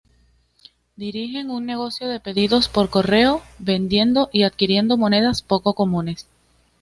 Dirigen 0.95 1.51
un 1.51 1.67
negocio 1.67 2.07
de 2.07 2.19
pedidos 2.19 2.67
por 2.69 2.89
correo, 2.89 3.43
vendiendo 3.59 4.31
y 4.33 4.41
adquiriendo 4.41 4.97
monedas 4.97 5.43
poco 5.43 5.73
comunes. 5.75 6.25